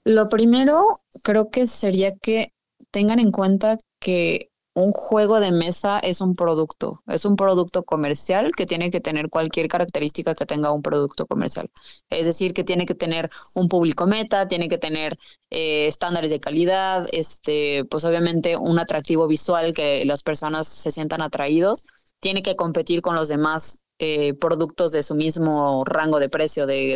[0.04, 2.54] Lo primero creo que sería que
[2.96, 8.54] tengan en cuenta que un juego de mesa es un producto, es un producto comercial
[8.56, 11.70] que tiene que tener cualquier característica que tenga un producto comercial.
[12.10, 15.14] Es decir, que tiene que tener un público meta, tiene que tener
[15.50, 21.22] eh, estándares de calidad, este, pues obviamente un atractivo visual que las personas se sientan
[21.22, 21.88] atraídos,
[22.22, 26.94] tiene que competir con los demás eh, productos de su mismo rango de precio, de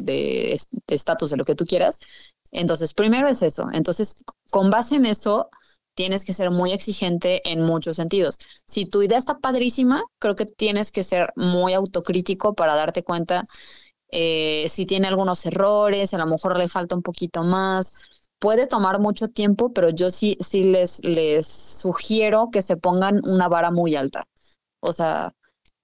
[0.88, 2.00] estatus, de, de lo que tú quieras.
[2.54, 3.68] Entonces, primero es eso.
[3.74, 5.50] Entonces, con base en eso,
[6.00, 8.40] tienes que ser muy exigente en muchos sentidos.
[8.66, 13.44] Si tu idea está padrísima, creo que tienes que ser muy autocrítico para darte cuenta
[14.10, 18.30] eh, si tiene algunos errores, a lo mejor le falta un poquito más.
[18.40, 23.50] Puede tomar mucho tiempo, pero yo sí, sí les, les sugiero que se pongan una
[23.50, 24.24] vara muy alta.
[24.80, 25.34] O sea,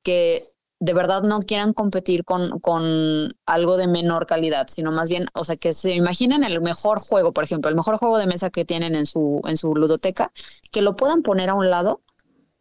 [0.01, 0.41] que
[0.79, 5.45] de verdad no quieran competir con, con algo de menor calidad, sino más bien, o
[5.45, 8.65] sea, que se imaginen el mejor juego, por ejemplo, el mejor juego de mesa que
[8.65, 10.31] tienen en su, en su ludoteca,
[10.71, 12.01] que lo puedan poner a un lado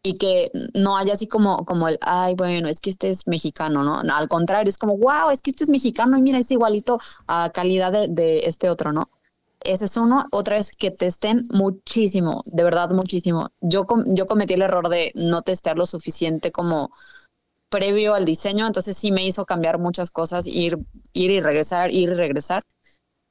[0.01, 3.83] y que no haya así como, como el, ay, bueno, es que este es mexicano,
[3.83, 3.99] ¿no?
[4.13, 7.49] al contrario, es como, wow, es que este es mexicano y mira, es igualito a
[7.49, 9.07] calidad de, este otro, ¿no?
[9.61, 10.27] Ese es uno.
[10.31, 13.49] Otra es que testen muchísimo, de verdad muchísimo.
[13.61, 16.91] Yo, yo cometí el error de no testear lo suficiente como
[17.69, 20.77] previo al diseño, entonces sí me hizo cambiar muchas cosas, ir,
[21.13, 22.63] ir y regresar, ir y regresar.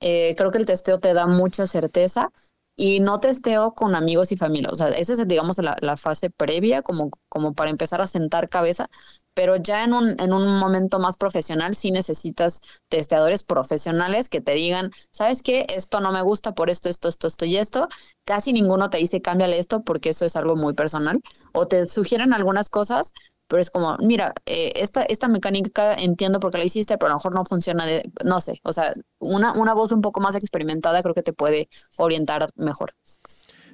[0.01, 2.31] Eh, creo que el testeo te da mucha certeza
[2.77, 4.71] y no testeo con amigos y familia.
[4.73, 8.49] O sea, esa es, digamos, la, la, fase previa, como, como para empezar a sentar
[8.49, 8.89] cabeza,
[9.33, 14.53] pero ya en un, en un momento más profesional sí necesitas testeadores profesionales que te
[14.53, 15.67] digan, ¿sabes qué?
[15.69, 17.89] Esto no me gusta por esto, esto, esto, esto y esto.
[18.25, 21.21] Casi ninguno te dice cámbiale esto porque eso es algo muy personal.
[21.53, 23.15] O te sugieren algunas cosas,
[23.49, 27.11] pero es como, mira, eh, esta, esta mecánica entiendo por qué la hiciste, pero a
[27.11, 30.35] lo mejor no funciona de, no sé, o sea, una, una voz un poco más
[30.35, 32.95] experimentada creo que te puede orientar mejor.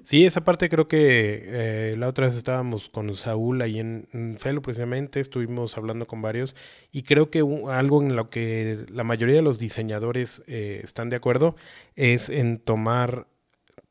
[0.03, 4.63] Sí, esa parte creo que eh, la otra vez estábamos con Saúl ahí en, Felo
[4.63, 6.57] precisamente, estuvimos hablando con varios
[6.91, 11.17] y creo que algo en lo que la mayoría de los diseñadores eh, están de
[11.17, 11.55] acuerdo
[11.97, 13.27] es en tomar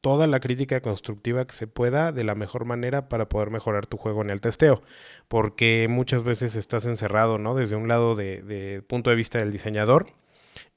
[0.01, 3.97] toda la crítica constructiva que se pueda de la mejor manera para poder mejorar tu
[3.97, 4.81] juego en el testeo,
[5.27, 7.55] porque muchas veces estás encerrado, ¿no?
[7.55, 10.18] Desde un lado de, de punto de vista del diseñador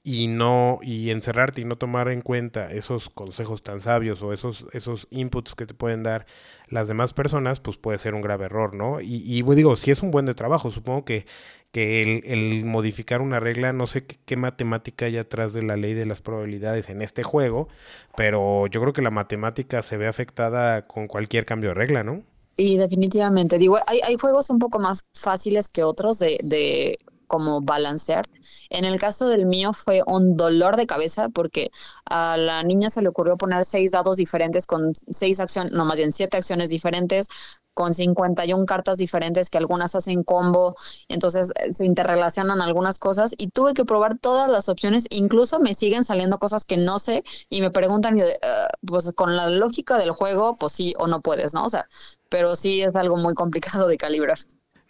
[0.04, 4.66] y no y encerrarte y no tomar en cuenta esos consejos tan sabios o esos
[4.72, 6.26] esos inputs que te pueden dar
[6.68, 10.02] las demás personas pues puede ser un grave error no y, y digo si es
[10.02, 11.26] un buen de trabajo supongo que
[11.72, 16.04] que el, modificar una regla, no sé qué, matemática hay atrás de la ley de
[16.04, 17.68] las probabilidades en este juego,
[18.14, 22.22] pero yo creo que la matemática se ve afectada con cualquier cambio de regla, ¿no?
[22.58, 26.98] Y definitivamente, digo, hay, hay juegos un poco más fáciles que otros de, de
[27.32, 28.26] como balancear.
[28.68, 31.70] En el caso del mío fue un dolor de cabeza porque
[32.04, 35.96] a la niña se le ocurrió poner seis dados diferentes con seis acciones, no más
[35.96, 37.28] bien siete acciones diferentes,
[37.72, 40.74] con 51 cartas diferentes que algunas hacen combo,
[41.08, 45.72] entonces eh, se interrelacionan algunas cosas y tuve que probar todas las opciones, incluso me
[45.72, 50.10] siguen saliendo cosas que no sé y me preguntan, ah, pues con la lógica del
[50.10, 51.64] juego, pues sí o no puedes, ¿no?
[51.64, 51.86] O sea,
[52.28, 54.36] pero sí es algo muy complicado de calibrar.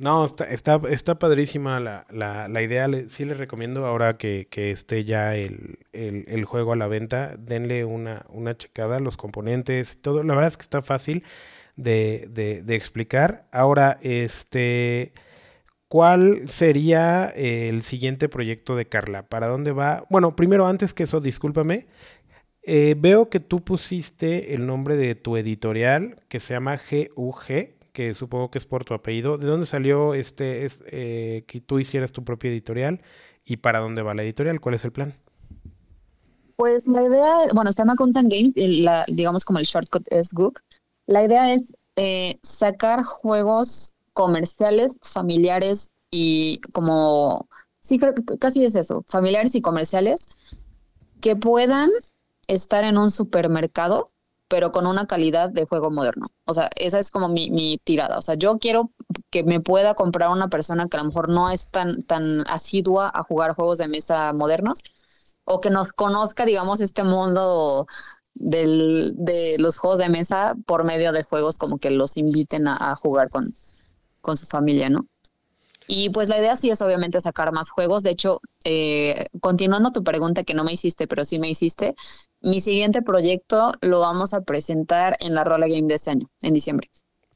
[0.02, 2.88] No, está, está, está padrísima la, la, la idea.
[3.08, 7.36] sí les recomiendo ahora que, que esté ya el, el, el, juego a la venta,
[7.38, 10.24] denle una, una checada, los componentes, todo.
[10.24, 11.22] La verdad es que está fácil
[11.76, 12.26] de,
[12.66, 13.46] de, explicar.
[13.52, 15.12] Ahora, este,
[15.86, 19.28] ¿cuál sería el siguiente proyecto de Carla?
[19.28, 20.04] ¿Para dónde va?
[20.10, 21.86] Bueno, primero, antes que eso, discúlpame.
[22.64, 28.14] Eh, veo que tú pusiste el nombre de tu editorial que se llama GUG, que
[28.14, 29.38] supongo que es por tu apellido.
[29.38, 33.02] ¿De dónde salió este, eh, que tú hicieras tu propia editorial
[33.44, 34.60] y para dónde va la editorial?
[34.60, 35.14] ¿Cuál es el plan?
[36.56, 40.32] Pues la idea, bueno, se llama Constant Games, y la, digamos como el shortcut es
[40.32, 40.54] GUG.
[41.06, 47.48] La idea es eh, sacar juegos comerciales, familiares y como,
[47.80, 50.26] sí, creo que casi es eso, familiares y comerciales
[51.20, 51.90] que puedan
[52.46, 54.08] estar en un supermercado,
[54.52, 56.26] pero con una calidad de juego moderno.
[56.44, 58.18] O sea, esa es como mi, mi, tirada.
[58.18, 58.90] O sea, yo quiero
[59.30, 63.10] que me pueda comprar una persona que a lo mejor no es tan, tan asidua
[63.14, 64.82] a jugar juegos de mesa modernos
[65.46, 67.86] o que nos conozca, digamos, este mundo
[68.34, 72.94] del, de los juegos de mesa por medio de juegos como que los inviten a,
[72.96, 73.50] jugar con,
[74.20, 75.06] con su familia, ¿no?
[75.94, 78.02] Y pues la idea sí es obviamente sacar más juegos.
[78.02, 81.94] De hecho, eh, continuando tu pregunta que no me hiciste, pero sí me hiciste,
[82.40, 86.54] mi siguiente proyecto lo vamos a presentar en la Rola Game de este año, en
[86.54, 86.88] diciembre.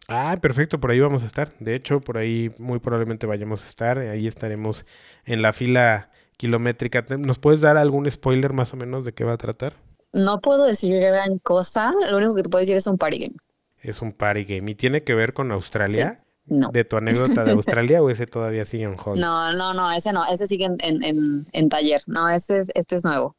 [0.09, 1.53] Ah, perfecto, por ahí vamos a estar.
[1.59, 3.99] De hecho, por ahí muy probablemente vayamos a estar.
[3.99, 4.87] Ahí estaremos
[5.27, 7.05] en la fila kilométrica.
[7.19, 9.75] ¿Nos puedes dar algún spoiler más o menos de qué va a tratar?
[10.14, 13.35] No puedo decir gran cosa, lo único que te puedo decir es un party game.
[13.83, 14.71] Es un party game.
[14.71, 16.16] ¿Y tiene que ver con Australia?
[16.47, 16.69] No.
[16.69, 19.19] ¿De tu anécdota de Australia o ese todavía sigue en hold?
[19.19, 22.01] No, no, no, ese no, ese sigue en, en, en, taller.
[22.07, 23.37] No, este es, este es nuevo.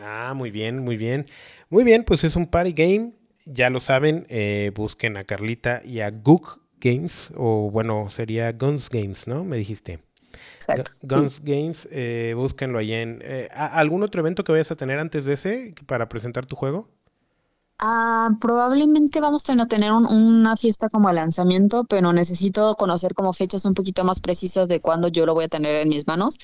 [0.00, 1.26] Ah, muy bien, muy bien.
[1.70, 3.12] Muy bien, pues es un party game.
[3.46, 8.88] Ya lo saben, eh, busquen a Carlita y a Gook Games, o bueno, sería Guns
[8.88, 9.44] Games, ¿no?
[9.44, 10.00] Me dijiste.
[11.02, 13.20] Guns Games, eh, búsquenlo ahí en...
[13.22, 16.88] Eh, ¿Algún otro evento que vayas a tener antes de ese para presentar tu juego?
[17.84, 23.74] Ah, probablemente vamos a tener una fiesta como lanzamiento, pero necesito conocer como fechas un
[23.74, 26.38] poquito más precisas de cuándo yo lo voy a tener en mis manos.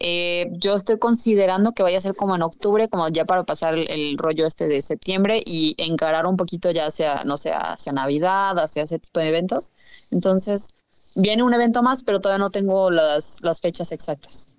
[0.00, 3.74] Eh, yo estoy considerando que vaya a ser como en octubre, como ya para pasar
[3.78, 8.58] el, rollo este de septiembre y encarar un poquito ya sea, no sé, hacia Navidad,
[8.58, 9.70] hacia ese tipo de eventos.
[10.10, 10.82] Entonces,
[11.14, 14.56] viene un evento más, pero todavía no tengo las fechas exactas.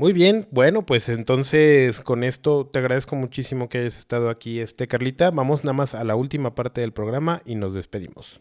[0.00, 4.88] Muy bien, bueno, pues entonces con esto te agradezco muchísimo que hayas estado aquí, este
[4.88, 5.30] Carlita.
[5.30, 8.40] Vamos nada más a la última parte del programa y nos despedimos.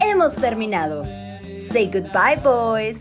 [0.00, 1.04] Hemos terminado.
[1.70, 2.98] Say goodbye, boys.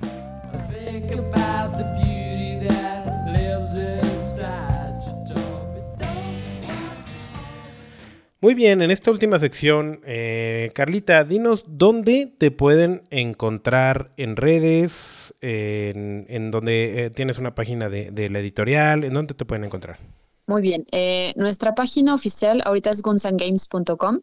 [8.45, 15.33] Muy bien, en esta última sección, eh, Carlita, dinos dónde te pueden encontrar en redes,
[15.41, 19.97] en, donde eh, tienes una página de, la editorial, en dónde te pueden encontrar.
[20.45, 24.21] Muy bien, eh, nuestra página oficial ahorita es gunsangames.com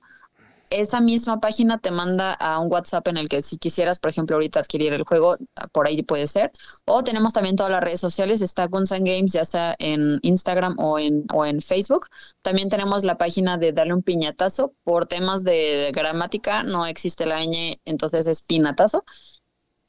[0.81, 4.37] esa misma página te manda a un WhatsApp en el que si quisieras, por ejemplo,
[4.37, 5.37] ahorita adquirir el juego,
[5.73, 6.51] por ahí puede ser.
[6.87, 10.99] O tenemos también todas las redes sociales, está Guns Games, ya sea en Instagram o
[10.99, 12.07] en, o en Facebook.
[12.43, 14.75] También tenemos la página de Darle un piñatazo.
[14.85, 19.03] Por temas de gramática no existe la ñ, entonces es pinatazo.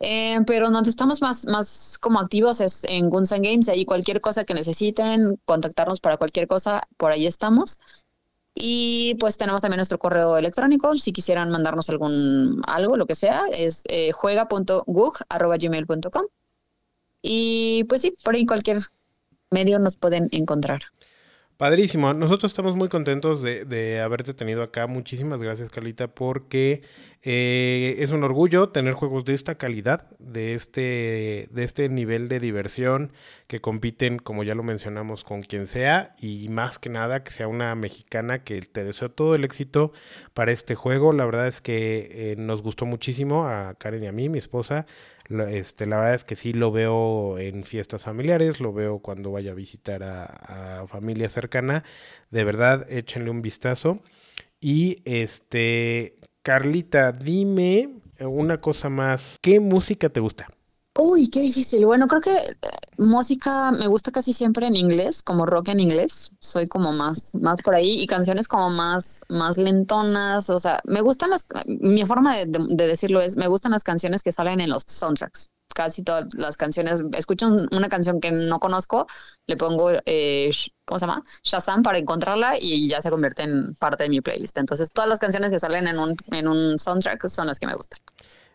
[0.06, 3.70] Eh, pero donde estamos más, más como activos es en Guns Games.
[3.70, 7.80] Ahí cualquier cosa que necesiten, contactarnos para cualquier cosa, por ahí estamos.
[8.56, 13.42] Y pues tenemos también nuestro correo electrónico, si quisieran mandarnos algún algo, lo que sea,
[13.52, 16.26] es eh, juega.gug.gmail.com.
[17.22, 18.78] Y pues sí, por ahí cualquier
[19.50, 20.82] medio nos pueden encontrar.
[21.58, 22.14] Padrísimo.
[22.16, 24.88] Nosotros estamos muy contentos de, haberte tenido acá.
[24.88, 26.82] Muchísimas gracias, Carlita, porque
[27.22, 32.40] eh, es un orgullo tener juegos de esta calidad, de este, de este nivel de
[32.40, 33.14] diversión,
[33.46, 37.48] que compiten, como ya lo mencionamos, con quien sea, y más que nada que sea
[37.48, 39.94] una mexicana que te deseo todo el éxito
[40.34, 41.14] para este juego.
[41.14, 44.88] La verdad es que eh, nos gustó muchísimo a Karen y a mí, mi esposa.
[45.30, 49.52] Este, la verdad es que sí lo veo en fiestas familiares, lo veo cuando vaya
[49.52, 51.84] a visitar a, familia cercana.
[52.30, 54.02] De verdad, échenle un vistazo.
[54.60, 59.38] Y este, Carlita, dime una cosa más.
[59.42, 60.48] ¿Qué música te gusta?
[60.96, 61.86] Uy, qué difícil.
[61.88, 62.56] Bueno, creo que eh,
[62.98, 66.34] música me gusta casi siempre en inglés, como rock en inglés.
[66.40, 70.52] Soy como más, más por ahí y canciones como más, más lentonas.
[70.52, 71.48] O sea, me gustan las.
[71.68, 75.54] Mi forma de, decirlo es, me gustan las canciones que salen en los soundtracks.
[75.74, 77.02] Casi todas las canciones.
[77.18, 79.08] Escucho una canción que no conozco,
[79.48, 80.52] le pongo, eh,
[80.86, 81.24] ¿cómo se llama?
[81.44, 84.60] Shazam para encontrarla y ya se convierte en parte de mi playlist.
[84.60, 87.74] Entonces, todas las canciones que salen en un, en un soundtrack son las que me
[87.74, 88.00] gustan.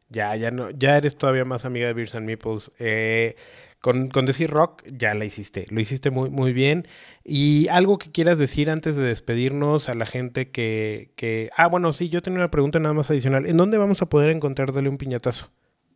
[0.09, 2.73] Ya, ya no, ya eres todavía más amiga de Beers and Meeples.
[2.79, 3.37] Eh,
[3.81, 5.67] con, decir rock, ya la hiciste.
[5.71, 6.89] Lo hiciste muy, muy bien.
[7.25, 11.51] Y algo que quieras decir antes de despedirnos a la gente que, que.
[11.57, 13.47] Ah, bueno, sí, yo tenía una pregunta nada más adicional.
[13.47, 15.51] ¿En dónde vamos a poder encontrar Dale un piñatazo?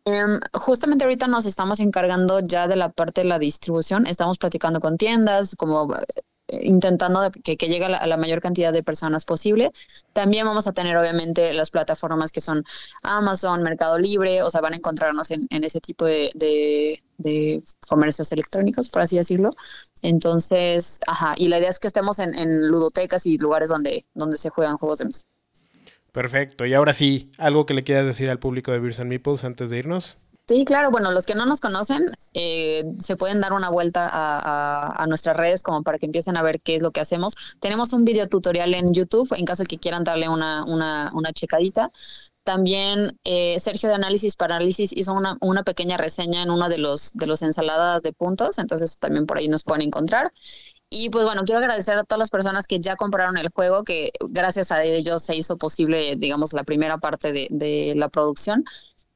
[0.05, 4.05] Em, justamente ahorita nos estamos encargando ya de la parte de la distribución.
[4.07, 5.87] Estamos platicando con tiendas, como
[6.47, 9.71] intentando que, llegue a la, mayor cantidad de personas posible.
[10.13, 12.63] También vamos a tener obviamente las plataformas que son
[13.01, 16.99] Amazon, Mercado Libre, o sea, van a encontrarnos en, ese tipo de,
[17.87, 19.51] comercios electrónicos, por así decirlo.
[20.01, 24.49] Entonces, ajá, y la idea es que estemos en, ludotecas y lugares donde, donde se
[24.49, 25.25] juegan juegos de mesa.
[26.11, 29.43] Perfecto, y ahora sí, algo que le quieras decir al público de Beers and Meeples
[29.43, 30.15] antes de irnos.
[30.45, 30.91] Sí, claro.
[30.91, 32.03] Bueno, los que no nos conocen
[32.33, 36.59] eh, se pueden dar una vuelta a, nuestras redes como para que empiecen a ver
[36.61, 37.33] qué es lo que hacemos.
[37.61, 41.91] Tenemos un video tutorial en YouTube en caso que quieran darle una, una, una checadita.
[42.43, 48.03] También eh, Sergio de Análisis Parálisis hizo una, pequeña reseña en uno de los, ensaladas
[48.03, 50.33] de puntos, entonces también por ahí nos pueden encontrar.
[50.89, 54.11] Y pues bueno, quiero agradecer a todas las personas que ya compraron el juego, que
[54.29, 58.65] gracias a ellos se hizo posible, digamos, la primera parte de la producción.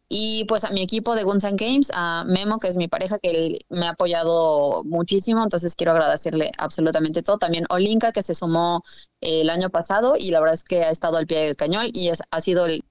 [0.10, 3.20] Y pues a mi equipo de Guns and Games, a Memo, que es mi pareja,
[3.20, 7.38] que me ha apoyado muchísimo, entonces quiero agradecerle absolutamente todo.
[7.38, 8.84] También Olinka, que se sumó
[9.20, 11.88] eh, el año pasado y la verdad es que ha estado al pie del cañón
[11.93, 12.86] y es, ha sido el,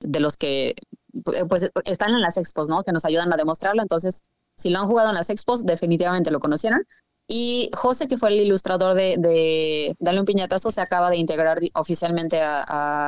[0.00, 0.76] de los que
[1.48, 2.82] pues están en las expos, ¿no?
[2.84, 3.82] Que nos ayudan a demostrarlo.
[3.82, 4.22] Entonces,
[4.54, 6.84] si lo han jugado en las expos, definitivamente lo conocieron.
[7.30, 11.58] Y José, que fue el ilustrador de, de Dale un piñatazo, se acaba de integrar
[11.74, 12.64] oficialmente a,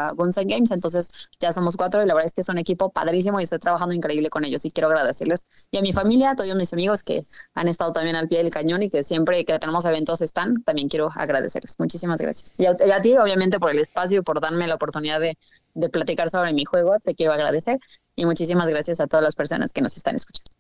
[0.09, 0.71] a Guns Games.
[0.73, 3.59] Entonces ya somos cuatro y la verdad es que es un equipo padrísimo y estoy
[3.61, 4.63] trabajando increíble con ellos.
[4.67, 7.23] Y quiero agradecerles y a mi familia, a todos mis amigos que
[7.55, 10.63] han estado también al pie del cañón y que siempre que tenemos eventos están.
[10.65, 11.81] También quiero agradecerles.
[11.81, 12.61] Muchísimas gracias.
[12.61, 15.39] Y a, ti, obviamente, por el espacio y por darme la oportunidad de,
[15.73, 16.95] de platicar sobre mi juego.
[17.03, 17.79] Te quiero agradecer.
[18.17, 20.60] Y muchísimas gracias a todas las personas que nos están escuchando.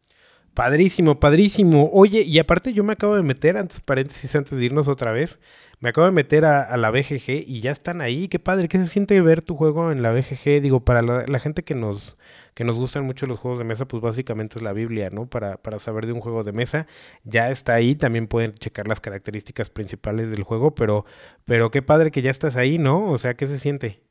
[0.54, 1.90] Padrísimo, padrísimo.
[1.92, 5.38] Oye, y aparte yo me acabo de meter, antes paréntesis, antes de irnos otra vez,
[5.78, 8.28] me acabo de meter a, la BGG y ya están ahí.
[8.28, 10.60] Qué padre, ¿qué se siente ver tu juego en la BGG?
[10.60, 12.18] Digo, para la, gente que nos,
[12.54, 15.26] que nos gustan mucho los juegos de mesa, pues básicamente es la Biblia, ¿no?
[15.30, 16.86] Para, para saber de un juego de mesa.
[17.24, 21.06] Ya está ahí, también pueden checar las características principales del juego, pero,
[21.46, 23.10] pero qué padre que ya estás ahí, ¿no?
[23.10, 24.02] O sea, ¿qué se siente?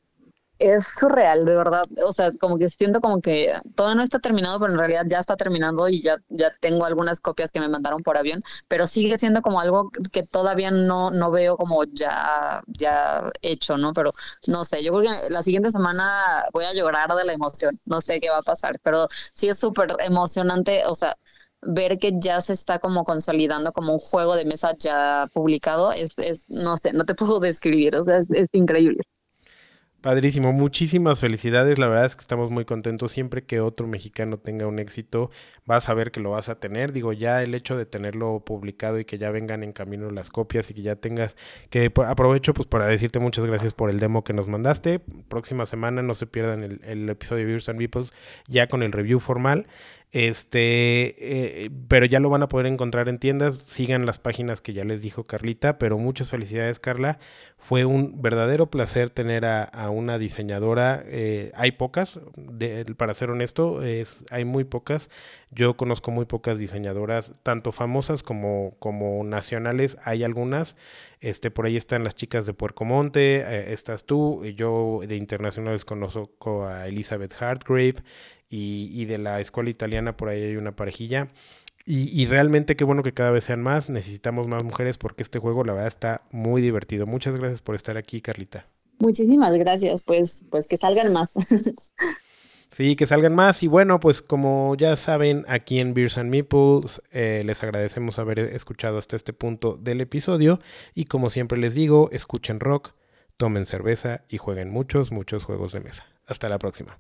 [0.60, 1.84] Es surreal, de verdad.
[2.06, 5.20] O sea, como que siento como que todo no está terminado, pero en realidad ya
[5.20, 9.18] está terminando y ya, ya tengo algunas copias que me mandaron por avión, pero sigue
[9.18, 13.94] siendo como algo que todavía no, no veo como ya, ya hecho, ¿no?
[13.94, 14.12] Pero
[14.48, 18.02] no sé, yo creo que la siguiente semana voy a llorar de la emoción, no
[18.02, 21.18] sé qué va a pasar, pero sí es súper emocionante, o sea,
[21.62, 26.12] ver que ya se está como consolidando como un juego de mesa ya publicado, es,
[26.18, 29.04] es no sé, no te puedo describir, o sea, es increíble.
[30.02, 31.78] Padrísimo, muchísimas felicidades.
[31.78, 33.12] La verdad es que estamos muy contentos.
[33.12, 35.30] Siempre que otro mexicano tenga un éxito,
[35.66, 36.94] vas a ver que lo vas a tener.
[36.94, 40.72] Digo, ya el hecho de tenerlo publicado y que ya vengan en camino las copias
[40.72, 41.36] y que ya tengas,
[41.70, 45.00] que aprovecho pues para decirte muchas gracias por el demo que nos mandaste.
[45.28, 48.14] Próxima semana no se pierdan el, el episodio de Beers and Beeples
[48.48, 49.68] ya con el review formal.
[50.12, 53.58] Este, eh, pero ya lo van a poder encontrar en tiendas.
[53.58, 55.78] Sigan las páginas que ya les dijo Carlita.
[55.78, 57.20] Pero muchas felicidades, Carla.
[57.58, 61.04] Fue un verdadero placer tener a, una diseñadora.
[61.06, 62.20] Eh, hay pocas,
[62.98, 65.10] para ser honesto, es, hay muy pocas.
[65.52, 69.98] Yo conozco muy pocas diseñadoras, tanto famosas como, como nacionales.
[70.06, 70.76] Hay algunas.
[71.20, 74.46] Este, por ahí están las chicas de Puerco Monte, eh, estás tú.
[74.56, 77.96] Yo de internacionales conozco a Elizabeth Hartgrave
[78.50, 81.30] y, de la escuela italiana por ahí hay una parejilla.
[81.86, 83.90] Y, realmente qué bueno que cada vez sean más.
[83.90, 87.08] Necesitamos más mujeres porque este juego la verdad está muy divertido.
[87.08, 88.68] Muchas gracias por estar aquí, Carlita.
[89.00, 90.04] Muchísimas gracias.
[90.04, 91.34] Pues, pues que salgan más.
[92.72, 93.64] Sí, que salgan más.
[93.64, 98.38] Y bueno, pues como ya saben, aquí en Beers and Meeples eh, les agradecemos haber
[98.38, 100.60] escuchado hasta este punto del episodio.
[100.94, 102.92] Y como siempre les digo, escuchen rock,
[103.38, 106.06] tomen cerveza y jueguen muchos, muchos juegos de mesa.
[106.28, 107.00] Hasta la próxima.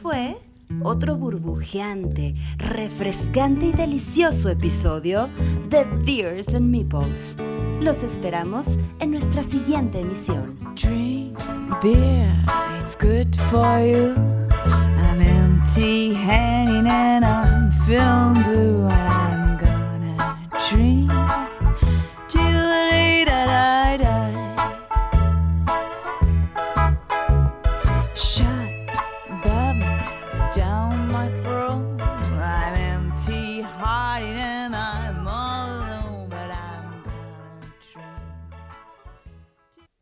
[0.00, 0.36] Fue
[0.82, 5.28] otro burbujeante, refrescante y delicioso episodio
[5.68, 7.36] de Beers and Meeples.
[7.80, 10.58] Los esperamos en nuestra siguiente emisión.
[10.74, 11.38] Drink
[11.82, 12.32] beer,
[12.80, 14.14] it's good for you.
[14.96, 21.19] I'm empty handed and I'm feeling blue and I'm gonna drink